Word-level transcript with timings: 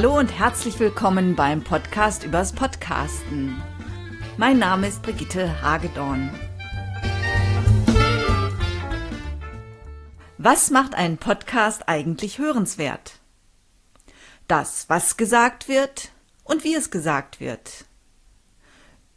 Hallo 0.00 0.18
und 0.18 0.28
herzlich 0.28 0.80
willkommen 0.80 1.36
beim 1.36 1.62
Podcast 1.62 2.24
übers 2.24 2.54
Podcasten. 2.54 3.60
Mein 4.38 4.58
Name 4.58 4.88
ist 4.88 5.02
Brigitte 5.02 5.60
Hagedorn. 5.60 6.30
Was 10.38 10.70
macht 10.70 10.94
einen 10.94 11.18
Podcast 11.18 11.86
eigentlich 11.86 12.38
hörenswert? 12.38 13.20
Das, 14.48 14.88
was 14.88 15.18
gesagt 15.18 15.68
wird 15.68 16.12
und 16.44 16.64
wie 16.64 16.74
es 16.74 16.90
gesagt 16.90 17.38
wird. 17.38 17.84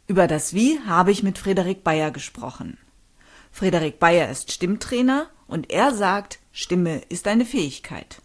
Über 0.06 0.26
das 0.26 0.52
Wie 0.52 0.80
habe 0.80 1.12
ich 1.12 1.22
mit 1.22 1.38
Frederik 1.38 1.82
Bayer 1.82 2.10
gesprochen. 2.10 2.76
Frederik 3.50 3.98
Bayer 4.00 4.28
ist 4.28 4.52
Stimmtrainer 4.52 5.30
und 5.46 5.70
er 5.70 5.94
sagt, 5.94 6.40
Stimme 6.52 6.98
ist 7.08 7.26
eine 7.26 7.46
Fähigkeit. 7.46 8.20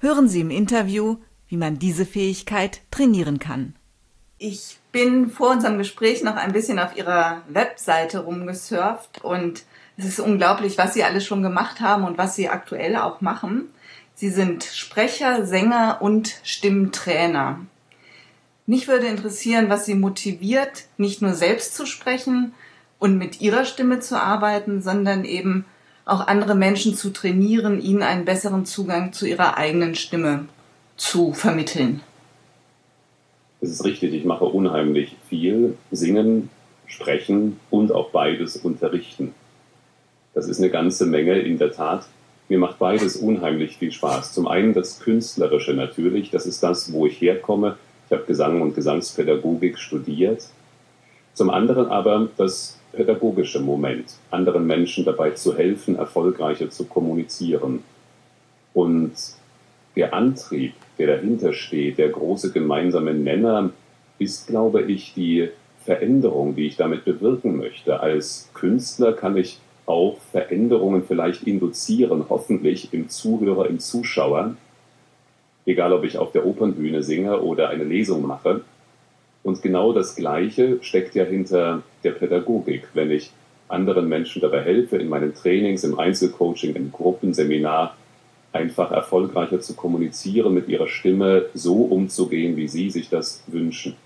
Hören 0.00 0.28
Sie 0.28 0.40
im 0.40 0.50
Interview, 0.50 1.18
wie 1.48 1.56
man 1.56 1.78
diese 1.78 2.06
Fähigkeit 2.06 2.80
trainieren 2.90 3.38
kann. 3.38 3.74
Ich 4.38 4.78
bin 4.92 5.30
vor 5.30 5.50
unserem 5.50 5.78
Gespräch 5.78 6.22
noch 6.22 6.36
ein 6.36 6.52
bisschen 6.52 6.78
auf 6.78 6.96
Ihrer 6.96 7.42
Webseite 7.48 8.20
rumgesurft 8.20 9.24
und 9.24 9.64
es 9.96 10.04
ist 10.04 10.20
unglaublich, 10.20 10.78
was 10.78 10.94
Sie 10.94 11.02
alles 11.02 11.26
schon 11.26 11.42
gemacht 11.42 11.80
haben 11.80 12.04
und 12.04 12.18
was 12.18 12.36
Sie 12.36 12.48
aktuell 12.48 12.96
auch 12.96 13.20
machen. 13.20 13.68
Sie 14.14 14.30
sind 14.30 14.62
Sprecher, 14.62 15.44
Sänger 15.44 15.98
und 16.00 16.40
Stimmtrainer. 16.44 17.60
Mich 18.66 18.86
würde 18.86 19.06
interessieren, 19.06 19.70
was 19.70 19.86
Sie 19.86 19.94
motiviert, 19.94 20.84
nicht 20.98 21.20
nur 21.20 21.34
selbst 21.34 21.74
zu 21.74 21.86
sprechen 21.86 22.54
und 22.98 23.18
mit 23.18 23.40
Ihrer 23.40 23.64
Stimme 23.64 23.98
zu 23.98 24.20
arbeiten, 24.20 24.82
sondern 24.82 25.24
eben 25.24 25.64
auch 26.04 26.26
andere 26.26 26.54
Menschen 26.54 26.94
zu 26.94 27.10
trainieren, 27.10 27.80
ihnen 27.80 28.02
einen 28.02 28.24
besseren 28.24 28.66
Zugang 28.66 29.12
zu 29.12 29.26
ihrer 29.26 29.58
eigenen 29.58 29.94
Stimme 29.94 30.46
zu 30.98 31.32
vermitteln. 31.32 32.02
Es 33.60 33.70
ist 33.70 33.84
richtig, 33.84 34.12
ich 34.12 34.24
mache 34.24 34.44
unheimlich 34.44 35.16
viel. 35.28 35.76
Singen, 35.90 36.50
sprechen 36.86 37.58
und 37.70 37.92
auch 37.92 38.10
beides 38.10 38.56
unterrichten. 38.56 39.34
Das 40.34 40.48
ist 40.48 40.58
eine 40.58 40.70
ganze 40.70 41.06
Menge 41.06 41.38
in 41.38 41.58
der 41.58 41.72
Tat. 41.72 42.06
Mir 42.48 42.58
macht 42.58 42.78
beides 42.78 43.16
unheimlich 43.16 43.78
viel 43.78 43.92
Spaß. 43.92 44.32
Zum 44.32 44.46
einen 44.46 44.74
das 44.74 45.00
Künstlerische 45.00 45.74
natürlich, 45.74 46.30
das 46.30 46.46
ist 46.46 46.62
das, 46.62 46.92
wo 46.92 47.06
ich 47.06 47.20
herkomme. 47.20 47.76
Ich 48.06 48.12
habe 48.12 48.24
Gesang 48.24 48.62
und 48.62 48.74
Gesangspädagogik 48.74 49.78
studiert. 49.78 50.44
Zum 51.34 51.50
anderen 51.50 51.86
aber 51.86 52.28
das 52.36 52.78
pädagogische 52.92 53.60
Moment, 53.60 54.14
anderen 54.30 54.66
Menschen 54.66 55.04
dabei 55.04 55.32
zu 55.32 55.56
helfen, 55.56 55.96
erfolgreicher 55.96 56.70
zu 56.70 56.84
kommunizieren. 56.84 57.82
Und 58.72 59.12
der 59.98 60.14
Antrieb, 60.14 60.74
der 60.96 61.08
dahinter 61.08 61.52
steht, 61.52 61.98
der 61.98 62.08
große 62.08 62.52
gemeinsame 62.52 63.12
Nenner, 63.12 63.70
ist, 64.18 64.46
glaube 64.46 64.82
ich, 64.82 65.12
die 65.12 65.48
Veränderung, 65.84 66.54
die 66.54 66.68
ich 66.68 66.76
damit 66.76 67.04
bewirken 67.04 67.56
möchte. 67.56 67.98
Als 67.98 68.48
Künstler 68.54 69.12
kann 69.12 69.36
ich 69.36 69.58
auch 69.86 70.18
Veränderungen 70.30 71.02
vielleicht 71.02 71.42
induzieren, 71.44 72.26
hoffentlich 72.28 72.92
im 72.92 73.08
Zuhörer, 73.08 73.68
im 73.68 73.80
Zuschauer, 73.80 74.54
egal 75.66 75.92
ob 75.92 76.04
ich 76.04 76.16
auf 76.16 76.30
der 76.30 76.46
Opernbühne 76.46 77.02
singe 77.02 77.40
oder 77.40 77.68
eine 77.68 77.84
Lesung 77.84 78.24
mache. 78.24 78.60
Und 79.42 79.62
genau 79.62 79.92
das 79.92 80.14
Gleiche 80.14 80.78
steckt 80.80 81.16
ja 81.16 81.24
hinter 81.24 81.82
der 82.04 82.12
Pädagogik, 82.12 82.88
wenn 82.94 83.10
ich 83.10 83.32
anderen 83.66 84.08
Menschen 84.08 84.42
dabei 84.42 84.62
helfe, 84.62 84.96
in 84.96 85.08
meinen 85.08 85.34
Trainings, 85.34 85.82
im 85.82 85.98
Einzelcoaching, 85.98 86.74
im 86.76 86.92
Gruppenseminar, 86.92 87.96
einfach 88.52 88.90
erfolgreicher 88.90 89.60
zu 89.60 89.74
kommunizieren, 89.74 90.54
mit 90.54 90.68
ihrer 90.68 90.88
Stimme 90.88 91.46
so 91.54 91.82
umzugehen, 91.82 92.56
wie 92.56 92.68
sie 92.68 92.90
sich 92.90 93.08
das 93.08 93.42
wünschen. 93.46 93.96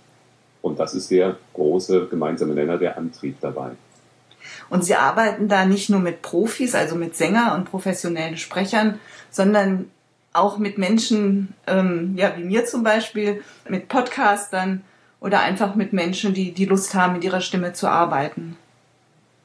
Und 0.60 0.78
das 0.78 0.94
ist 0.94 1.10
der 1.10 1.36
große 1.54 2.06
gemeinsame 2.08 2.54
Nenner, 2.54 2.78
der 2.78 2.97
Antrieb 2.97 3.36
dabei. 3.41 3.72
Und 4.70 4.84
Sie 4.84 4.94
arbeiten 4.94 5.48
da 5.48 5.64
nicht 5.64 5.91
nur 5.91 6.00
mit 6.00 6.22
Profis, 6.22 6.75
also 6.75 6.97
mit 6.97 7.16
Sänger 7.16 7.54
und 7.54 7.64
professionellen 7.64 8.36
Sprechern, 8.36 8.98
sondern 9.31 9.91
auch 10.32 10.58
mit 10.58 10.78
Menschen, 10.78 11.54
ähm, 11.66 12.14
ja, 12.16 12.34
wie 12.36 12.44
mir 12.44 12.64
zum 12.64 12.82
Beispiel, 12.82 13.42
mit 13.69 13.88
Podcastern 13.88 14.82
oder 15.20 15.41
einfach 15.41 15.75
mit 15.75 15.92
Menschen, 15.92 16.34
die 16.34 16.52
die 16.52 16.64
Lust 16.64 16.94
haben, 16.94 17.14
mit 17.14 17.25
ihrer 17.25 17.41
Stimme 17.41 17.72
zu 17.75 17.88
arbeiten. 17.88 18.56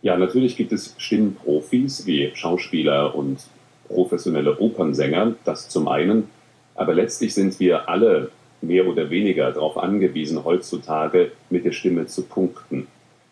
Ja, 0.02 0.18
natürlich 0.18 0.56
gibt 0.56 0.72
es 0.72 0.96
Stimmprofis 0.98 2.06
wie 2.06 2.32
Schauspieler 2.34 3.14
und 3.16 3.40
professionelle 3.88 4.60
Opernsänger, 4.60 5.36
das 5.44 5.70
zum 5.70 5.88
einen. 5.88 6.30
Aber 6.76 6.94
letztlich 6.94 7.34
sind 7.34 7.60
wir 7.60 7.90
alle 7.90 8.32
mehr 8.62 8.88
oder 8.88 9.10
weniger 9.10 9.52
darauf 9.52 9.78
angewiesen, 9.78 10.44
heutzutage 10.44 11.32
mit 11.50 11.66
der 11.66 11.72
Stimme 11.72 12.08
zu 12.08 12.24
punkten. 12.24 12.88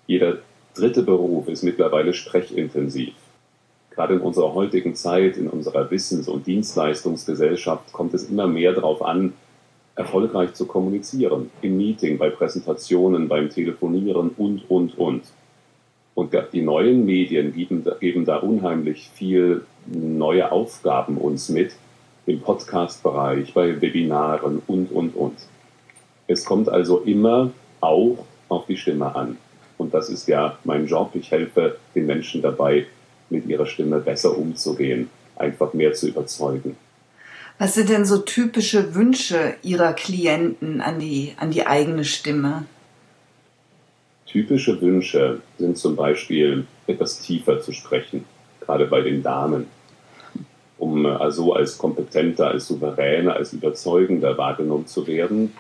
Jeder 0.07 0.39
dritte 0.75 1.03
Beruf 1.03 1.47
ist 1.47 1.63
mittlerweile 1.63 2.13
sprechintensiv. 2.13 3.13
Gerade 3.91 4.15
in 4.15 4.21
unserer 4.21 4.53
heutigen 4.53 4.93
Zeit, 4.95 5.37
in 5.37 5.47
unserer 5.47 5.89
Wissens- 5.89 6.27
und 6.27 6.47
Dienstleistungsgesellschaft 6.47 7.93
kommt 7.93 8.13
es 8.13 8.29
immer 8.29 8.45
mehr 8.45 8.73
darauf 8.73 9.01
an, 9.01 9.33
erfolgreich 9.95 10.53
zu 10.53 10.65
kommunizieren. 10.65 11.49
Im 11.61 11.77
Meeting, 11.77 12.17
bei 12.17 12.29
Präsentationen, 12.29 13.29
beim 13.29 13.49
Telefonieren 13.49 14.31
und, 14.37 14.69
und, 14.69 14.97
und. 14.97 15.23
Und 16.15 16.33
die 16.53 16.61
neuen 16.61 17.05
Medien 17.05 17.53
geben, 17.53 17.85
geben 17.99 18.25
da 18.25 18.37
unheimlich 18.37 19.11
viel 19.13 19.65
neue 19.85 20.51
Aufgaben 20.51 21.17
uns 21.17 21.49
mit 21.49 21.75
im 22.25 22.39
Podcast-Bereich, 22.39 23.53
bei 23.53 23.79
Webinaren 23.81 24.61
und, 24.65 24.91
und, 24.91 25.15
und. 25.15 25.37
Es 26.27 26.45
kommt 26.45 26.69
also 26.69 26.99
immer 26.99 27.51
auch 27.81 28.25
auf 28.49 28.65
die 28.65 28.77
Stimme 28.77 29.13
an. 29.15 29.37
Und 29.77 29.93
das 29.93 30.09
ist 30.09 30.27
ja 30.27 30.57
mein 30.63 30.87
Job. 30.87 31.11
Ich 31.13 31.31
helfe 31.31 31.77
den 31.93 32.05
Menschen 32.05 32.41
dabei, 32.41 32.87
mit 33.29 33.45
ihrer 33.47 33.65
Stimme 33.65 33.99
besser 33.99 34.37
umzugehen, 34.37 35.09
einfach 35.35 35.73
mehr 35.73 35.93
zu 35.93 36.07
überzeugen. 36.07 36.77
Was 37.57 37.75
sind 37.75 37.89
denn 37.89 38.05
so 38.05 38.19
typische 38.19 38.95
Wünsche 38.95 39.55
Ihrer 39.63 39.93
Klienten 39.93 40.81
an 40.81 40.99
die, 40.99 41.33
an 41.37 41.51
die 41.51 41.65
eigene 41.65 42.03
Stimme? 42.03 42.65
Typische 44.25 44.81
Wünsche 44.81 45.41
sind 45.57 45.77
zum 45.77 45.95
Beispiel 45.95 46.65
etwas 46.87 47.19
tiefer 47.19 47.61
zu 47.61 47.71
sprechen, 47.71 48.25
gerade 48.59 48.85
bei 48.85 49.01
den 49.01 49.21
Damen, 49.21 49.67
um 50.77 51.05
also 51.05 51.53
als 51.53 51.77
kompetenter, 51.77 52.47
als 52.47 52.67
souveräner, 52.67 53.35
als 53.35 53.53
überzeugender 53.53 54.37
wahrgenommen 54.37 54.87
zu 54.87 55.05
werden. 55.07 55.53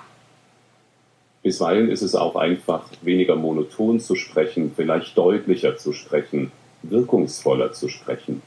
Bisweilen 1.43 1.89
ist 1.91 2.01
es 2.01 2.15
auch 2.15 2.35
einfach 2.35 2.89
weniger 3.03 3.35
monoton 3.35 3.99
zu 3.99 4.15
sprechen, 4.15 4.71
vielleicht 4.75 5.15
deutlicher 5.15 5.77
zu 5.77 5.93
sprechen, 5.93 6.51
wirkungsvoller 6.81 7.71
zu 7.71 7.87
sprechen. 7.87 8.41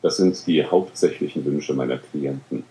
Das 0.00 0.16
sind 0.16 0.46
die 0.46 0.64
hauptsächlichen 0.64 1.44
Wünsche 1.44 1.74
meiner 1.74 1.98
Klienten. 1.98 2.61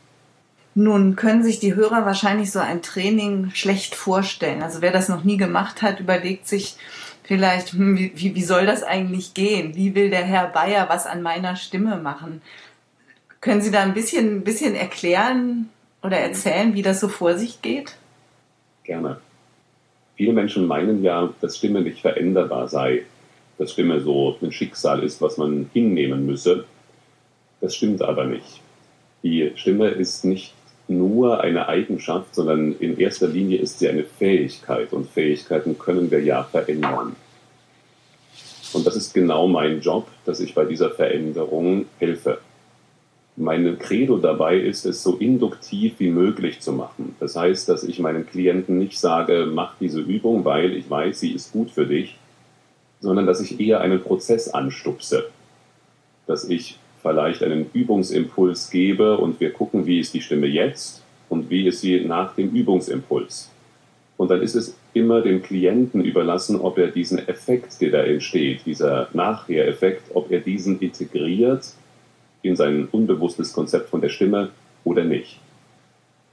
Nun 0.74 1.18
können 1.18 1.44
sich 1.44 1.60
die 1.60 1.76
Hörer 1.76 2.06
wahrscheinlich 2.06 2.52
so 2.52 2.60
ein 2.60 2.82
Training 2.82 3.52
schlecht 3.54 3.94
vorstellen. 3.94 4.64
Also 4.64 4.82
wer 4.82 4.92
das 4.92 5.10
noch 5.10 5.24
nie 5.24 5.38
gemacht 5.38 5.82
hat, 5.82 6.00
überlegt 6.00 6.48
sich 6.48 6.78
vielleicht, 7.24 7.74
hm, 7.74 7.98
wie, 7.98 8.36
wie 8.36 8.44
soll 8.44 8.66
das 8.66 8.84
eigentlich 8.84 9.34
gehen? 9.34 9.76
Wie 9.76 9.96
will 9.96 10.10
der 10.10 10.24
Herr 10.24 10.48
Bayer 10.48 10.88
was 10.90 11.06
an 11.06 11.22
meiner 11.22 11.58
Stimme 11.58 11.98
machen? 11.98 12.42
Können 13.42 13.62
Sie 13.62 13.72
da 13.72 13.82
ein 13.82 13.94
bisschen, 13.94 14.38
ein 14.38 14.44
bisschen 14.44 14.76
erklären 14.76 15.70
oder 16.04 16.18
erzählen, 16.18 16.74
wie 16.74 16.84
das 16.84 17.00
so 17.00 17.10
vor 17.10 17.38
sich 17.38 17.62
geht? 17.62 17.98
Gerne. 18.84 19.20
Viele 20.16 20.34
Menschen 20.34 20.68
meinen 20.68 21.04
ja, 21.04 21.34
dass 21.42 21.58
Stimme 21.58 21.82
nicht 21.82 22.02
veränderbar 22.02 22.68
sei, 22.68 23.04
dass 23.58 23.72
Stimme 23.72 24.00
so 24.00 24.38
ein 24.42 24.52
Schicksal 24.52 25.04
ist, 25.04 25.22
was 25.22 25.38
man 25.38 25.70
hinnehmen 25.74 26.26
müsse. 26.26 26.66
Das 27.60 27.76
stimmt 27.76 28.02
aber 28.02 28.26
nicht. 28.26 28.62
Die 29.24 29.52
Stimme 29.56 29.88
ist 29.88 30.26
nicht 30.26 30.54
nur 30.88 31.42
eine 31.42 31.68
Eigenschaft, 31.68 32.36
sondern 32.36 32.74
in 32.80 32.98
erster 32.98 33.28
Linie 33.28 33.60
ist 33.60 33.80
sie 33.80 33.90
eine 33.90 34.04
Fähigkeit 34.04 34.94
und 34.94 35.10
Fähigkeiten 35.10 35.78
können 35.78 36.12
wir 36.12 36.22
ja 36.22 36.44
verändern. 36.44 37.16
Und 38.74 38.88
das 38.88 38.96
ist 38.96 39.14
genau 39.14 39.48
mein 39.48 39.82
Job, 39.82 40.08
dass 40.26 40.40
ich 40.40 40.54
bei 40.54 40.66
dieser 40.66 40.92
Veränderung 40.92 41.86
helfe. 42.00 42.40
Mein 43.36 43.80
Credo 43.80 44.18
dabei 44.18 44.58
ist 44.58 44.86
es, 44.86 45.04
so 45.04 45.18
induktiv 45.18 45.96
wie 46.00 46.10
möglich 46.10 46.60
zu 46.60 46.74
machen. 46.74 47.16
Das 47.20 47.36
heißt, 47.36 47.68
dass 47.70 47.84
ich 47.84 48.00
meinen 48.00 48.26
Klienten 48.26 48.78
nicht 48.78 49.00
sage, 49.00 49.48
mach 49.52 49.76
diese 49.80 50.02
Übung, 50.02 50.46
weil 50.46 50.76
ich 50.76 50.90
weiß, 50.90 51.20
sie 51.20 51.32
ist 51.32 51.52
gut 51.52 51.72
für 51.72 51.86
dich, 51.86 52.18
sondern 53.00 53.26
dass 53.26 53.42
ich 53.42 53.60
eher 53.60 53.82
einen 53.82 54.02
Prozess 54.02 54.50
anstupse. 54.50 55.30
Dass 56.28 56.48
ich 56.48 56.78
vielleicht 57.02 57.44
einen 57.44 57.70
Übungsimpuls 57.74 58.70
gebe 58.70 59.18
und 59.18 59.40
wir 59.40 59.52
gucken, 59.52 59.86
wie 59.86 60.00
ist 60.00 60.14
die 60.14 60.22
Stimme 60.22 60.48
jetzt 60.48 61.04
und 61.30 61.50
wie 61.50 61.68
ist 61.68 61.82
sie 61.82 62.02
nach 62.02 62.36
dem 62.36 62.50
Übungsimpuls. 62.50 63.50
Und 64.18 64.30
dann 64.30 64.42
ist 64.42 64.56
es 64.56 64.78
immer 64.94 65.22
dem 65.22 65.42
Klienten 65.42 66.04
überlassen, 66.04 66.60
ob 66.60 66.78
er 66.78 66.88
diesen 66.88 67.28
Effekt, 67.28 67.82
der 67.82 67.92
da 67.92 68.04
entsteht, 68.04 68.66
dieser 68.66 69.08
Nachher-Effekt, 69.14 70.12
ob 70.14 70.32
er 70.32 70.42
diesen 70.42 70.80
integriert 70.80 71.66
in 72.44 72.56
sein 72.56 72.88
unbewusstes 72.92 73.54
Konzept 73.54 73.90
von 73.90 74.02
der 74.02 74.10
Stimme 74.10 74.52
oder 74.84 75.04
nicht. 75.04 75.40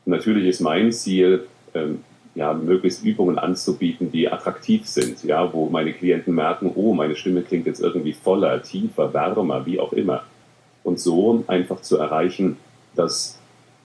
Natürlich 0.04 0.48
ist 0.48 0.60
mein 0.60 0.92
Ziel, 0.92 1.46
ähm, 1.74 2.00
ja, 2.34 2.52
möglichst 2.52 3.04
Übungen 3.04 3.38
anzubieten, 3.38 4.12
die 4.12 4.30
attraktiv 4.30 4.86
sind, 4.86 5.24
ja, 5.24 5.52
wo 5.52 5.68
meine 5.68 5.92
Klienten 5.92 6.34
merken, 6.34 6.70
oh, 6.74 6.94
meine 6.94 7.16
Stimme 7.16 7.42
klingt 7.42 7.66
jetzt 7.66 7.80
irgendwie 7.80 8.12
voller, 8.12 8.62
tiefer, 8.62 9.12
wärmer, 9.12 9.66
wie 9.66 9.80
auch 9.80 9.92
immer. 9.92 10.22
Und 10.88 10.99
so 10.99 11.44
einfach 11.49 11.82
zu 11.82 11.99
erreichen, 11.99 12.56
dass 12.94 13.38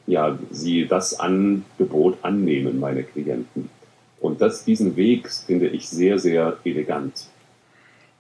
ja, 0.08 0.40
sie 0.52 0.88
das 0.88 1.20
Angebot 1.20 2.18
annehmen, 2.22 2.80
meine 2.80 3.04
Klienten. 3.04 3.70
Und 4.22 4.40
das, 4.40 4.64
diesen 4.64 4.96
Weg 4.96 5.30
finde 5.30 5.68
ich 5.68 5.90
sehr, 5.90 6.18
sehr 6.18 6.56
elegant. 6.64 7.26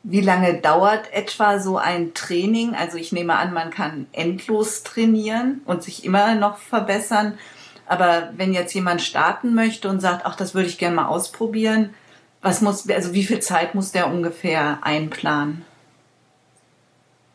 Wie 0.03 0.19
lange 0.19 0.59
dauert 0.59 1.13
etwa 1.13 1.59
so 1.59 1.77
ein 1.77 2.13
Training? 2.13 2.75
Also 2.75 2.97
ich 2.97 3.13
nehme 3.13 3.37
an, 3.37 3.53
man 3.53 3.69
kann 3.69 4.07
endlos 4.11 4.83
trainieren 4.83 5.61
und 5.63 5.81
sich 5.81 6.03
immer 6.03 6.35
noch 6.35 6.57
verbessern. 6.57 7.37
Aber 7.85 8.33
wenn 8.35 8.51
jetzt 8.51 8.73
jemand 8.73 9.01
starten 9.01 9.55
möchte 9.55 9.87
und 9.87 10.01
sagt, 10.01 10.25
ach, 10.25 10.35
das 10.35 10.55
würde 10.55 10.67
ich 10.67 10.77
gerne 10.77 10.97
mal 10.97 11.07
ausprobieren, 11.07 11.91
was 12.41 12.59
muss, 12.59 12.89
also 12.89 13.13
wie 13.13 13.23
viel 13.23 13.39
Zeit 13.39 13.75
muss 13.75 13.93
der 13.93 14.11
ungefähr 14.11 14.79
einplanen? 14.81 15.63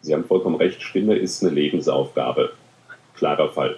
Sie 0.01 0.15
haben 0.15 0.25
vollkommen 0.25 0.57
recht, 0.57 0.83
Stimme 0.83 1.17
ist 1.17 1.43
eine 1.43 1.53
Lebensaufgabe. 1.53 2.53
Klarer 3.15 3.49
Fall. 3.51 3.77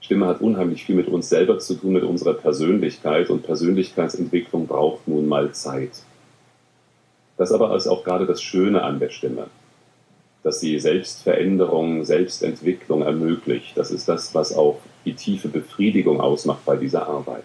Stimme 0.00 0.26
hat 0.26 0.40
unheimlich 0.40 0.84
viel 0.84 0.96
mit 0.96 1.08
uns 1.08 1.28
selber 1.28 1.58
zu 1.58 1.74
tun, 1.74 1.92
mit 1.92 2.02
unserer 2.02 2.34
Persönlichkeit 2.34 3.30
und 3.30 3.44
Persönlichkeitsentwicklung 3.44 4.66
braucht 4.66 5.06
nun 5.06 5.28
mal 5.28 5.52
Zeit. 5.52 6.02
Das 7.36 7.52
aber 7.52 7.74
ist 7.76 7.86
auch 7.86 8.04
gerade 8.04 8.26
das 8.26 8.42
Schöne 8.42 8.82
an 8.82 8.98
der 8.98 9.10
Stimme, 9.10 9.46
dass 10.42 10.60
sie 10.60 10.78
Selbstveränderung, 10.78 12.04
Selbstentwicklung 12.04 13.02
ermöglicht. 13.02 13.76
Das 13.76 13.90
ist 13.90 14.08
das, 14.08 14.34
was 14.34 14.54
auch 14.54 14.80
die 15.04 15.14
tiefe 15.14 15.48
Befriedigung 15.48 16.20
ausmacht 16.20 16.64
bei 16.64 16.76
dieser 16.76 17.06
Arbeit. 17.06 17.44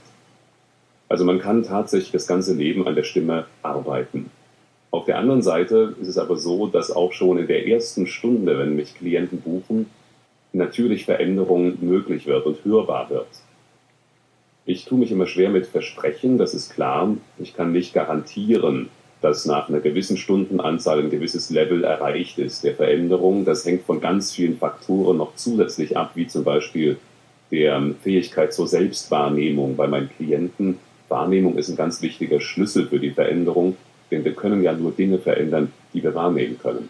Also 1.09 1.25
man 1.25 1.39
kann 1.39 1.63
tatsächlich 1.63 2.11
das 2.11 2.27
ganze 2.27 2.53
Leben 2.53 2.87
an 2.87 2.95
der 2.95 3.03
Stimme 3.03 3.45
arbeiten. 3.61 4.29
Auf 4.91 5.05
der 5.05 5.17
anderen 5.17 5.41
Seite 5.41 5.95
ist 6.01 6.07
es 6.07 6.17
aber 6.17 6.37
so, 6.37 6.67
dass 6.67 6.91
auch 6.91 7.11
schon 7.11 7.37
in 7.37 7.47
der 7.47 7.67
ersten 7.67 8.07
Stunde, 8.07 8.57
wenn 8.57 8.75
mich 8.75 8.95
Klienten 8.95 9.41
buchen, 9.41 9.87
natürlich 10.53 11.05
Veränderung 11.05 11.77
möglich 11.81 12.25
wird 12.25 12.45
und 12.45 12.63
hörbar 12.63 13.09
wird. 13.09 13.27
Ich 14.65 14.85
tue 14.85 14.97
mich 14.97 15.11
immer 15.11 15.27
schwer 15.27 15.49
mit 15.49 15.67
Versprechen, 15.67 16.37
das 16.37 16.53
ist 16.53 16.73
klar. 16.73 17.15
Ich 17.37 17.55
kann 17.55 17.71
nicht 17.71 17.93
garantieren, 17.93 18.89
dass 19.21 19.45
nach 19.45 19.69
einer 19.69 19.79
gewissen 19.79 20.17
Stundenanzahl 20.17 20.99
ein 20.99 21.09
gewisses 21.09 21.49
Level 21.49 21.83
erreicht 21.83 22.37
ist 22.37 22.63
der 22.63 22.75
Veränderung. 22.75 23.45
Das 23.45 23.65
hängt 23.65 23.83
von 23.83 24.01
ganz 24.01 24.33
vielen 24.33 24.57
Faktoren 24.57 25.17
noch 25.17 25.35
zusätzlich 25.35 25.97
ab, 25.97 26.11
wie 26.15 26.27
zum 26.27 26.43
Beispiel 26.43 26.97
der 27.51 27.81
Fähigkeit 28.03 28.53
zur 28.53 28.67
Selbstwahrnehmung 28.67 29.75
bei 29.75 29.87
meinen 29.87 30.09
Klienten. 30.09 30.79
Wahrnehmung 31.07 31.57
ist 31.57 31.69
ein 31.69 31.77
ganz 31.77 32.01
wichtiger 32.01 32.41
Schlüssel 32.41 32.87
für 32.87 32.99
die 32.99 33.11
Veränderung, 33.11 33.77
denn 34.11 34.23
wir 34.25 34.33
können 34.33 34.63
ja 34.63 34.73
nur 34.73 34.91
Dinge 34.91 35.19
verändern, 35.19 35.71
die 35.93 36.03
wir 36.03 36.15
wahrnehmen 36.15 36.57
können. 36.59 36.89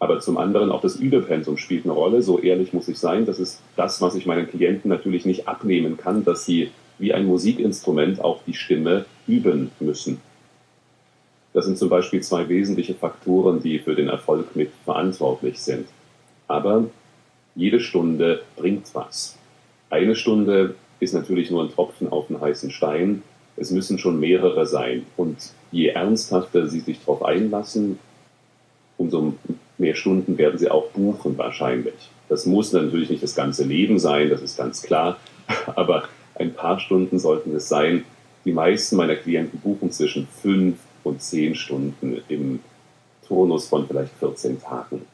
Aber 0.00 0.20
zum 0.20 0.38
anderen 0.38 0.70
auch 0.70 0.80
das 0.80 0.96
Übepensum 0.96 1.56
spielt 1.56 1.84
eine 1.84 1.92
Rolle. 1.92 2.22
So 2.22 2.38
ehrlich 2.38 2.72
muss 2.72 2.88
ich 2.88 2.98
sein. 2.98 3.26
Das 3.26 3.40
ist 3.40 3.60
das, 3.76 4.00
was 4.00 4.14
ich 4.14 4.26
meinen 4.26 4.48
Klienten 4.48 4.88
natürlich 4.88 5.26
nicht 5.26 5.48
abnehmen 5.48 5.96
kann, 5.96 6.24
dass 6.24 6.44
sie 6.44 6.70
wie 6.98 7.12
ein 7.12 7.26
Musikinstrument 7.26 8.20
auch 8.20 8.40
die 8.46 8.54
Stimme 8.54 9.06
üben 9.26 9.70
müssen. 9.80 10.20
Das 11.52 11.64
sind 11.64 11.78
zum 11.78 11.88
Beispiel 11.88 12.20
zwei 12.20 12.48
wesentliche 12.48 12.94
Faktoren, 12.94 13.60
die 13.60 13.78
für 13.78 13.94
den 13.94 14.08
Erfolg 14.08 14.54
mit 14.54 14.70
verantwortlich 14.84 15.58
sind. 15.58 15.88
Aber 16.46 16.84
jede 17.54 17.80
Stunde 17.80 18.42
bringt 18.56 18.94
was. 18.94 19.36
Eine 19.90 20.14
Stunde 20.14 20.74
ist 21.00 21.14
natürlich 21.14 21.50
nur 21.50 21.64
ein 21.64 21.70
Tropfen 21.70 22.08
auf 22.08 22.30
einen 22.30 22.40
heißen 22.40 22.70
Stein. 22.70 23.22
Es 23.60 23.70
müssen 23.70 23.98
schon 23.98 24.20
mehrere 24.20 24.66
sein. 24.66 25.06
Und 25.16 25.36
je 25.70 25.88
ernsthafter 25.88 26.68
Sie 26.68 26.80
sich 26.80 27.00
darauf 27.00 27.24
einlassen, 27.24 27.98
umso 28.98 29.34
mehr 29.78 29.94
Stunden 29.94 30.36
werden 30.36 30.58
sie 30.58 30.70
auch 30.70 30.88
buchen 30.88 31.38
wahrscheinlich. 31.38 32.10
Das 32.28 32.44
muss 32.44 32.72
natürlich 32.72 33.10
nicht 33.10 33.22
das 33.22 33.34
ganze 33.34 33.64
Leben 33.64 33.98
sein, 33.98 34.28
das 34.28 34.42
ist 34.42 34.58
ganz 34.58 34.82
klar, 34.82 35.16
aber 35.66 36.08
ein 36.34 36.52
paar 36.52 36.78
Stunden 36.78 37.18
sollten 37.18 37.54
es 37.54 37.68
sein. 37.68 38.04
Die 38.44 38.52
meisten 38.52 38.96
meiner 38.96 39.16
Klienten 39.16 39.60
buchen 39.60 39.90
zwischen 39.90 40.28
fünf 40.42 40.78
und 41.04 41.22
zehn 41.22 41.54
Stunden 41.54 42.22
im 42.28 42.60
Turnus 43.26 43.68
von 43.68 43.86
vielleicht 43.86 44.12
14 44.18 44.60
Tagen. 44.60 45.06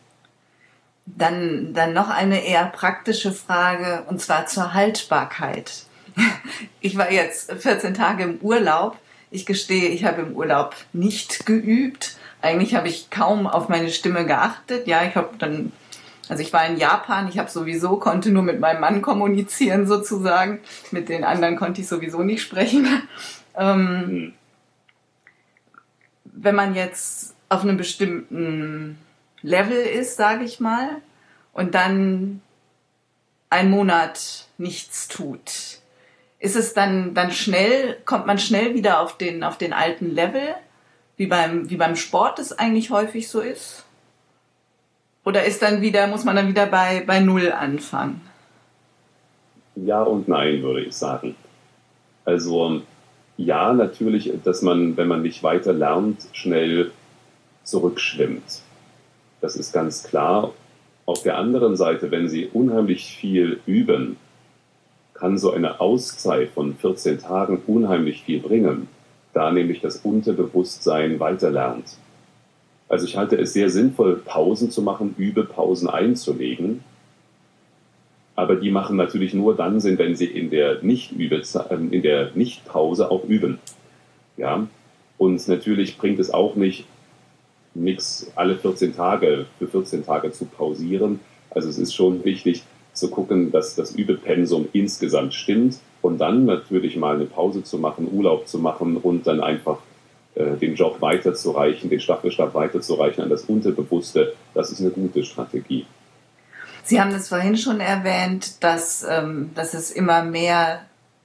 Dann, 1.06 1.74
dann 1.74 1.92
noch 1.92 2.08
eine 2.08 2.46
eher 2.46 2.66
praktische 2.66 3.32
Frage, 3.32 4.04
und 4.08 4.20
zwar 4.20 4.46
zur 4.46 4.72
Haltbarkeit. 4.72 5.84
Ich 6.80 6.98
war 6.98 7.10
jetzt 7.10 7.50
14 7.50 7.94
Tage 7.94 8.24
im 8.24 8.38
Urlaub. 8.42 8.98
Ich 9.30 9.46
gestehe, 9.46 9.88
ich 9.88 10.04
habe 10.04 10.20
im 10.20 10.36
Urlaub 10.36 10.76
nicht 10.92 11.46
geübt 11.46 12.18
eigentlich 12.44 12.74
habe 12.74 12.88
ich 12.88 13.08
kaum 13.08 13.46
auf 13.46 13.70
meine 13.70 13.90
Stimme 13.90 14.26
geachtet. 14.26 14.86
Ja, 14.86 15.02
ich 15.02 15.14
habe 15.16 15.30
dann, 15.38 15.72
also 16.28 16.42
ich 16.42 16.52
war 16.52 16.66
in 16.66 16.76
Japan, 16.76 17.26
ich 17.26 17.38
habe 17.38 17.50
sowieso, 17.50 17.96
konnte 17.96 18.30
nur 18.30 18.42
mit 18.42 18.60
meinem 18.60 18.82
Mann 18.82 19.00
kommunizieren 19.00 19.86
sozusagen. 19.86 20.60
Mit 20.90 21.08
den 21.08 21.24
anderen 21.24 21.56
konnte 21.56 21.80
ich 21.80 21.88
sowieso 21.88 22.22
nicht 22.22 22.42
sprechen. 22.42 22.86
ähm. 23.56 24.34
Wenn 26.36 26.54
man 26.54 26.74
jetzt 26.74 27.34
auf 27.48 27.62
einem 27.62 27.78
bestimmten 27.78 28.98
Level 29.40 29.80
ist, 29.80 30.16
sage 30.16 30.44
ich 30.44 30.60
mal, 30.60 31.00
und 31.54 31.74
dann 31.74 32.42
einen 33.48 33.70
Monat 33.70 34.48
nichts 34.58 35.08
tut, 35.08 35.78
ist 36.44 36.56
es 36.56 36.74
dann, 36.74 37.14
dann 37.14 37.32
schnell, 37.32 37.96
kommt 38.04 38.26
man 38.26 38.38
schnell 38.38 38.74
wieder 38.74 39.00
auf 39.00 39.16
den, 39.16 39.42
auf 39.42 39.56
den 39.56 39.72
alten 39.72 40.14
Level 40.14 40.54
wie 41.16 41.26
beim, 41.26 41.70
wie 41.70 41.76
beim 41.76 41.96
Sport 41.96 42.38
es 42.38 42.52
eigentlich 42.52 42.90
häufig 42.90 43.28
so 43.28 43.40
ist? 43.40 43.86
Oder 45.24 45.44
ist 45.44 45.62
dann 45.62 45.80
wieder, 45.80 46.06
muss 46.06 46.24
man 46.24 46.36
dann 46.36 46.48
wieder 46.48 46.66
bei, 46.66 47.02
bei 47.06 47.20
Null 47.20 47.50
anfangen? 47.50 48.20
Ja 49.74 50.02
und 50.02 50.28
nein, 50.28 50.62
würde 50.62 50.82
ich 50.82 50.94
sagen. 50.94 51.34
Also 52.26 52.82
ja, 53.38 53.72
natürlich, 53.72 54.30
dass 54.44 54.60
man, 54.60 54.98
wenn 54.98 55.08
man 55.08 55.22
nicht 55.22 55.42
weiter 55.42 55.72
lernt, 55.72 56.26
schnell 56.32 56.90
zurückschwimmt. 57.62 58.60
Das 59.40 59.56
ist 59.56 59.72
ganz 59.72 60.02
klar. 60.02 60.52
Auf 61.06 61.22
der 61.22 61.38
anderen 61.38 61.76
Seite, 61.76 62.10
wenn 62.10 62.28
Sie 62.28 62.46
unheimlich 62.52 63.16
viel 63.16 63.60
üben, 63.64 64.18
kann 65.14 65.38
so 65.38 65.52
eine 65.52 65.80
Auszeit 65.80 66.50
von 66.50 66.76
14 66.76 67.20
Tagen 67.20 67.62
unheimlich 67.66 68.22
viel 68.24 68.40
bringen 68.40 68.88
da 69.34 69.50
nämlich 69.50 69.80
das 69.80 69.96
Unterbewusstsein 69.96 71.20
weiterlernt. 71.20 71.96
Also 72.88 73.04
ich 73.06 73.16
halte 73.16 73.36
es 73.36 73.52
sehr 73.52 73.68
sinnvoll, 73.68 74.22
Pausen 74.24 74.70
zu 74.70 74.80
machen, 74.80 75.14
Übepausen 75.18 75.88
einzulegen. 75.88 76.84
Aber 78.36 78.56
die 78.56 78.70
machen 78.70 78.96
natürlich 78.96 79.34
nur 79.34 79.56
dann 79.56 79.80
Sinn, 79.80 79.98
wenn 79.98 80.16
sie 80.16 80.26
in 80.26 80.50
der 80.50 80.82
ähm, 80.82 81.90
Nicht-Pause 82.34 83.10
auch 83.10 83.24
üben. 83.24 83.58
Ja. 84.36 84.66
Und 85.18 85.46
natürlich 85.48 85.98
bringt 85.98 86.18
es 86.18 86.32
auch 86.32 86.56
nicht, 86.56 86.86
nichts 87.74 88.32
alle 88.34 88.56
14 88.56 88.94
Tage 88.94 89.46
für 89.58 89.68
14 89.68 90.04
Tage 90.04 90.32
zu 90.32 90.44
pausieren. 90.44 91.20
Also 91.50 91.68
es 91.68 91.78
ist 91.78 91.94
schon 91.94 92.24
wichtig 92.24 92.64
zu 92.94 93.10
gucken, 93.10 93.52
dass 93.52 93.74
das 93.74 93.92
Übepensum 93.92 94.68
insgesamt 94.72 95.34
stimmt 95.34 95.78
und 96.00 96.18
dann 96.18 96.44
natürlich 96.44 96.96
mal 96.96 97.16
eine 97.16 97.26
Pause 97.26 97.62
zu 97.62 97.78
machen, 97.78 98.08
Urlaub 98.12 98.48
zu 98.48 98.58
machen 98.58 98.96
und 98.96 99.26
dann 99.26 99.40
einfach 99.40 99.78
äh, 100.34 100.56
den 100.56 100.74
Job 100.74 101.00
weiterzureichen, 101.00 101.90
den 101.90 102.00
Staffelstab 102.00 102.54
weiterzureichen 102.54 103.22
an 103.22 103.30
das 103.30 103.42
Unterbewusste, 103.44 104.34
das 104.54 104.70
ist 104.70 104.80
eine 104.80 104.90
gute 104.90 105.24
Strategie. 105.24 105.86
Sie 106.84 107.00
haben 107.00 107.12
es 107.12 107.28
vorhin 107.28 107.56
schon 107.56 107.80
erwähnt, 107.80 108.62
dass, 108.62 109.06
ähm, 109.08 109.50
dass 109.54 109.74
es 109.74 109.90
immer 109.90 110.22
mehr 110.22 110.82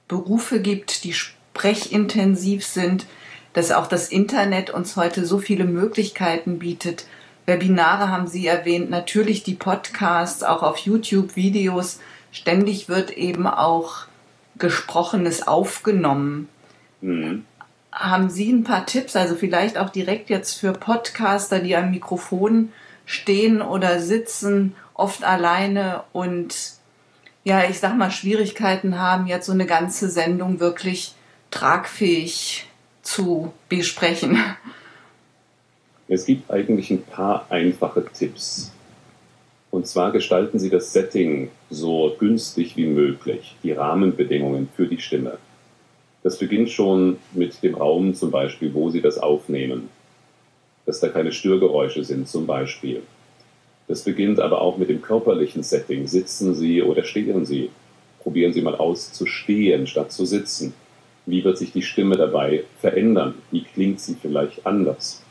Berufe 0.08 0.60
gibt, 0.60 1.04
die 1.04 1.12
sprechintensiv 1.12 2.64
sind, 2.64 3.06
dass 3.52 3.72
auch 3.72 3.86
das 3.86 4.08
Internet 4.08 4.70
uns 4.70 4.96
heute 4.96 5.26
so 5.26 5.38
viele 5.38 5.64
Möglichkeiten 5.64 6.58
bietet. 6.58 7.04
Webinare 7.50 8.08
haben 8.08 8.28
Sie 8.28 8.46
erwähnt, 8.46 8.90
natürlich 8.90 9.42
die 9.42 9.54
Podcasts, 9.54 10.44
auch 10.44 10.62
auf 10.62 10.78
YouTube 10.78 11.34
Videos. 11.34 11.98
Ständig 12.30 12.88
wird 12.88 13.10
eben 13.10 13.48
auch 13.48 14.06
Gesprochenes 14.56 15.48
aufgenommen. 15.48 16.48
Mhm. 17.00 17.44
Haben 17.90 18.30
Sie 18.30 18.52
ein 18.52 18.62
paar 18.62 18.86
Tipps, 18.86 19.16
also 19.16 19.34
vielleicht 19.34 19.78
auch 19.78 19.90
direkt 19.90 20.30
jetzt 20.30 20.60
für 20.60 20.72
Podcaster, 20.72 21.58
die 21.58 21.74
am 21.74 21.90
Mikrofon 21.90 22.72
stehen 23.04 23.62
oder 23.62 23.98
sitzen, 23.98 24.76
oft 24.94 25.24
alleine 25.24 26.04
und 26.12 26.54
ja, 27.42 27.64
ich 27.64 27.80
sag 27.80 27.96
mal, 27.96 28.12
Schwierigkeiten 28.12 28.96
haben, 29.00 29.26
jetzt 29.26 29.46
so 29.46 29.52
eine 29.52 29.66
ganze 29.66 30.08
Sendung 30.08 30.60
wirklich 30.60 31.14
tragfähig 31.50 32.68
zu 33.02 33.52
besprechen? 33.68 34.38
Es 36.12 36.26
gibt 36.26 36.50
eigentlich 36.50 36.90
ein 36.90 37.02
paar 37.02 37.46
einfache 37.50 38.04
Tipps. 38.04 38.72
Und 39.70 39.86
zwar 39.86 40.10
gestalten 40.10 40.58
Sie 40.58 40.68
das 40.68 40.92
Setting 40.92 41.50
so 41.70 42.16
günstig 42.18 42.76
wie 42.76 42.86
möglich, 42.86 43.54
die 43.62 43.70
Rahmenbedingungen 43.70 44.68
für 44.74 44.88
die 44.88 44.98
Stimme. 44.98 45.38
Das 46.24 46.36
beginnt 46.36 46.70
schon 46.70 47.18
mit 47.32 47.62
dem 47.62 47.76
Raum 47.76 48.12
zum 48.16 48.32
Beispiel, 48.32 48.74
wo 48.74 48.90
Sie 48.90 49.00
das 49.00 49.18
aufnehmen. 49.18 49.88
Dass 50.84 50.98
da 50.98 51.06
keine 51.10 51.30
Störgeräusche 51.30 52.02
sind 52.02 52.26
zum 52.28 52.44
Beispiel. 52.44 53.02
Das 53.86 54.02
beginnt 54.02 54.40
aber 54.40 54.62
auch 54.62 54.78
mit 54.78 54.88
dem 54.88 55.02
körperlichen 55.02 55.62
Setting. 55.62 56.08
Sitzen 56.08 56.56
Sie 56.56 56.82
oder 56.82 57.04
stehen 57.04 57.46
Sie? 57.46 57.70
Probieren 58.18 58.52
Sie 58.52 58.62
mal 58.62 58.74
aus 58.74 59.12
zu 59.12 59.26
stehen 59.26 59.86
statt 59.86 60.10
zu 60.10 60.24
sitzen. 60.24 60.74
Wie 61.24 61.44
wird 61.44 61.56
sich 61.56 61.70
die 61.70 61.82
Stimme 61.82 62.16
dabei 62.16 62.64
verändern? 62.80 63.34
Wie 63.52 63.62
klingt 63.62 64.00
sie 64.00 64.16
vielleicht 64.20 64.66
anders? 64.66 65.22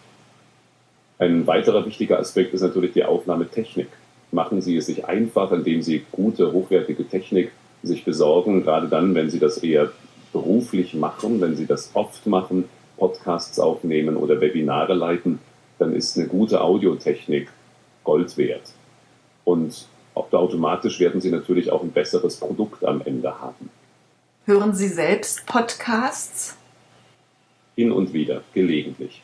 Ein 1.19 1.45
weiterer 1.47 1.85
wichtiger 1.85 2.17
Aspekt 2.17 2.53
ist 2.53 2.61
natürlich 2.61 2.93
die 2.93 3.03
Aufnahmetechnik. 3.03 3.89
Machen 4.31 4.61
Sie 4.61 4.77
es 4.77 4.85
sich 4.85 5.05
einfach, 5.05 5.51
indem 5.51 5.81
Sie 5.81 6.05
gute, 6.13 6.53
hochwertige 6.53 7.07
Technik 7.07 7.51
sich 7.83 8.05
besorgen, 8.05 8.63
gerade 8.63 8.88
dann, 8.88 9.13
wenn 9.15 9.29
Sie 9.29 9.39
das 9.39 9.57
eher 9.57 9.91
beruflich 10.31 10.93
machen, 10.93 11.41
wenn 11.41 11.57
Sie 11.57 11.65
das 11.65 11.91
oft 11.93 12.25
machen, 12.25 12.65
Podcasts 12.97 13.59
aufnehmen 13.59 14.15
oder 14.15 14.39
Webinare 14.39 14.93
leiten, 14.93 15.39
dann 15.77 15.93
ist 15.93 16.17
eine 16.17 16.27
gute 16.27 16.61
Audiotechnik 16.61 17.49
Gold 18.05 18.38
wert. 18.38 18.73
Und 19.43 19.88
automatisch 20.13 20.99
werden 20.99 21.19
Sie 21.19 21.31
natürlich 21.31 21.69
auch 21.71 21.83
ein 21.83 21.91
besseres 21.91 22.38
Produkt 22.38 22.83
am 22.85 23.01
Ende 23.01 23.39
haben. 23.41 23.69
Hören 24.45 24.73
Sie 24.73 24.88
selbst 24.88 25.45
Podcasts? 25.45 26.57
Hin 27.75 27.91
und 27.91 28.13
wieder, 28.13 28.41
gelegentlich. 28.53 29.21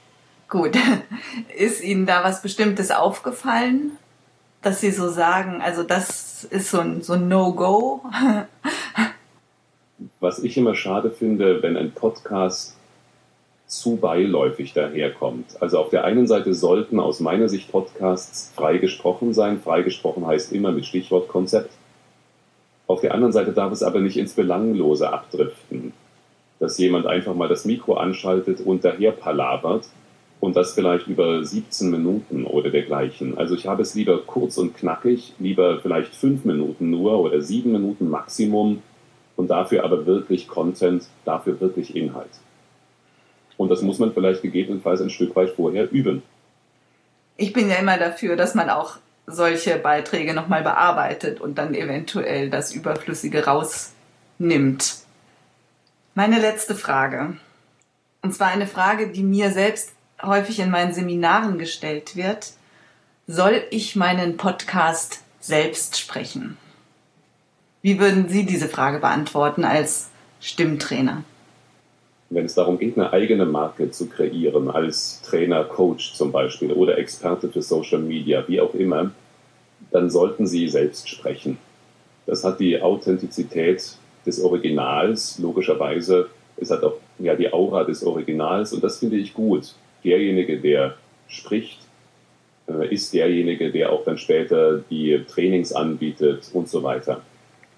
Gut. 0.56 0.78
Ist 1.58 1.84
Ihnen 1.84 2.06
da 2.06 2.24
was 2.24 2.42
Bestimmtes 2.42 2.90
aufgefallen, 2.90 3.92
dass 4.62 4.80
Sie 4.80 4.92
so 4.92 5.10
sagen, 5.10 5.62
also 5.62 5.84
das 5.84 6.46
ist 6.46 6.72
so 6.72 6.80
ein, 6.80 7.02
so 7.02 7.12
ein 7.14 7.28
No-Go? 7.28 8.02
Was 10.22 10.40
ich 10.40 10.56
immer 10.58 10.74
schade 10.74 11.12
finde, 11.12 11.62
wenn 11.62 11.76
ein 11.76 11.92
Podcast 11.92 12.78
zu 13.68 13.98
beiläufig 13.98 14.74
daherkommt. 14.74 15.62
Also 15.62 15.78
auf 15.80 15.90
der 15.90 16.06
einen 16.06 16.26
Seite 16.26 16.54
sollten 16.54 17.02
aus 17.02 17.20
meiner 17.20 17.50
Sicht 17.50 17.70
Podcasts 17.72 18.54
frei 18.56 18.78
gesprochen 18.78 19.34
sein. 19.34 19.60
Frei 19.62 19.82
gesprochen 19.82 20.26
heißt 20.26 20.54
immer 20.54 20.72
mit 20.72 20.86
Stichwortkonzept. 20.86 21.72
Auf 22.88 23.02
der 23.02 23.14
anderen 23.14 23.34
Seite 23.34 23.52
darf 23.52 23.74
es 23.74 23.84
aber 23.84 24.00
nicht 24.00 24.18
ins 24.18 24.34
Belanglose 24.34 25.12
abdriften, 25.12 25.92
dass 26.60 26.78
jemand 26.78 27.08
einfach 27.08 27.36
mal 27.36 27.50
das 27.50 27.66
Mikro 27.66 27.96
anschaltet 27.96 28.62
und 28.62 28.86
daher 28.86 29.12
palavert 29.12 29.86
und 30.40 30.56
das 30.56 30.74
vielleicht 30.74 31.08
über 31.08 31.44
17 31.44 31.90
Minuten 31.90 32.46
oder 32.46 32.70
dergleichen. 32.70 33.38
Also 33.38 33.56
ich 33.56 33.68
habe 33.68 33.82
es 33.82 33.96
lieber 33.96 34.22
kurz 34.26 34.58
und 34.58 34.76
knackig, 34.76 35.34
lieber 35.40 35.80
vielleicht 35.80 36.14
fünf 36.14 36.46
Minuten 36.46 36.90
nur 36.90 37.20
oder 37.20 37.42
sieben 37.42 37.72
Minuten 37.72 38.10
Maximum 38.10 38.82
und 39.36 39.50
dafür 39.50 39.84
aber 39.84 40.06
wirklich 40.06 40.48
Content, 40.48 41.08
dafür 41.26 41.60
wirklich 41.60 41.96
Inhalt. 41.96 42.30
Und 43.58 43.70
das 43.70 43.82
muss 43.82 44.00
man 44.00 44.14
vielleicht 44.14 44.42
gegebenenfalls 44.42 45.02
ein 45.02 45.10
Stück 45.10 45.36
weit 45.36 45.52
vorher 45.52 45.92
üben. 45.92 46.24
Ich 47.38 47.54
bin 47.54 47.70
ja 47.70 47.76
immer 47.76 47.98
dafür, 47.98 48.36
dass 48.36 48.56
man 48.56 48.70
auch 48.70 48.98
solche 49.28 49.78
Beiträge 49.78 50.34
nochmal 50.34 50.62
bearbeitet 50.62 51.42
und 51.42 51.58
dann 51.58 51.74
eventuell 51.74 52.50
das 52.50 52.74
Überflüssige 52.74 53.46
rausnimmt. 53.46 54.98
Meine 56.14 56.40
letzte 56.40 56.76
Frage. 56.76 57.38
Und 58.22 58.34
zwar 58.34 58.50
eine 58.50 58.68
Frage, 58.68 59.10
die 59.10 59.24
mir 59.24 59.52
selbst 59.52 59.95
häufig 60.22 60.60
in 60.60 60.72
meinen 60.72 60.94
Seminaren 60.94 61.58
gestellt 61.58 62.16
wird. 62.16 62.52
Soll 63.28 63.64
ich 63.72 63.96
meinen 63.96 64.38
Podcast 64.38 65.22
selbst 65.40 65.98
sprechen? 66.00 66.58
Wie 67.82 68.00
würden 68.00 68.30
Sie 68.30 68.46
diese 68.46 68.68
Frage 68.68 69.00
beantworten 69.00 69.64
als 69.64 70.10
Stimmtrainer? 70.40 71.24
wenn 72.30 72.46
es 72.46 72.56
darum 72.56 72.78
geht, 72.78 72.98
eine 72.98 73.14
eigene 73.14 73.46
Marke 73.46 73.92
zu 73.92 74.08
kreieren, 74.08 74.70
als 74.70 75.22
Trainer, 75.22 75.64
Coach 75.64 76.14
zum 76.14 76.32
Beispiel 76.32 76.72
oder 76.72 76.98
Experte 76.98 77.50
für 77.50 77.62
Social 77.62 78.00
Media, 78.00 78.44
wie 78.48 78.60
auch 78.60 78.74
immer, 78.74 79.12
dann 79.92 80.10
sollten 80.10 80.48
Sie 80.48 80.68
selbst 80.68 81.08
sprechen. 81.08 81.58
Das 82.26 82.44
hat 82.44 82.60
die 82.60 82.82
Authentizität 82.82 83.96
des 84.26 84.42
Originals, 84.42 85.38
logischerweise. 85.40 86.30
Es 86.58 86.72
hat 86.72 86.84
auch 86.84 86.96
ja, 87.20 87.36
die 87.36 87.52
Aura 87.54 87.84
des 87.84 88.04
Originals 88.04 88.74
und 88.74 88.84
das 88.84 89.00
finde 89.00 89.18
ich 89.18 89.34
gut. 89.34 89.76
Derjenige, 90.06 90.60
der 90.60 90.96
spricht, 91.28 91.80
äh, 92.68 92.94
ist 92.94 93.14
derjenige, 93.14 93.72
der 93.72 93.92
auch 93.92 94.06
dann 94.06 94.18
später 94.18 94.80
die 94.90 95.26
Trainings 95.28 95.74
anbietet 95.74 96.50
und 96.54 96.70
so 96.70 96.84
weiter 96.84 97.22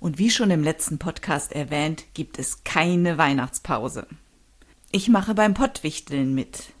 Und 0.00 0.18
wie 0.18 0.30
schon 0.30 0.50
im 0.50 0.62
letzten 0.62 0.98
Podcast 0.98 1.52
erwähnt, 1.52 2.04
gibt 2.14 2.38
es 2.38 2.64
keine 2.64 3.18
Weihnachtspause. 3.18 4.06
Ich 4.90 5.08
mache 5.08 5.34
beim 5.34 5.54
Pottwichteln 5.54 6.34
mit. 6.34 6.72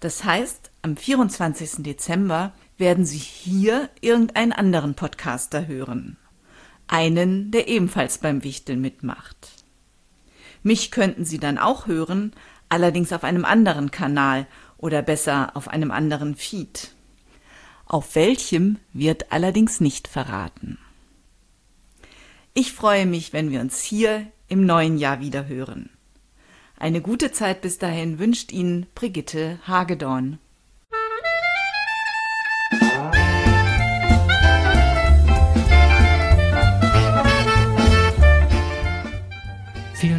Das 0.00 0.24
heißt, 0.24 0.70
am 0.82 0.96
24. 0.96 1.84
Dezember 1.84 2.52
werden 2.78 3.04
Sie 3.04 3.18
hier 3.18 3.88
irgendeinen 4.00 4.52
anderen 4.52 4.94
Podcaster 4.94 5.66
hören. 5.66 6.16
Einen, 6.88 7.50
der 7.50 7.68
ebenfalls 7.68 8.18
beim 8.18 8.44
Wichteln 8.44 8.80
mitmacht. 8.80 9.64
Mich 10.66 10.90
könnten 10.90 11.24
Sie 11.24 11.38
dann 11.38 11.58
auch 11.58 11.86
hören, 11.86 12.32
allerdings 12.68 13.12
auf 13.12 13.22
einem 13.22 13.44
anderen 13.44 13.92
Kanal 13.92 14.48
oder 14.78 15.00
besser 15.00 15.52
auf 15.54 15.68
einem 15.68 15.92
anderen 15.92 16.34
Feed. 16.34 16.90
Auf 17.86 18.16
welchem 18.16 18.78
wird 18.92 19.30
allerdings 19.30 19.78
nicht 19.78 20.08
verraten. 20.08 20.78
Ich 22.52 22.72
freue 22.72 23.06
mich, 23.06 23.32
wenn 23.32 23.52
wir 23.52 23.60
uns 23.60 23.80
hier 23.80 24.26
im 24.48 24.66
neuen 24.66 24.98
Jahr 24.98 25.20
wieder 25.20 25.46
hören. 25.46 25.88
Eine 26.76 27.00
gute 27.00 27.30
Zeit 27.30 27.60
bis 27.60 27.78
dahin 27.78 28.18
wünscht 28.18 28.50
Ihnen 28.50 28.86
Brigitte 28.96 29.60
Hagedorn. 29.68 30.40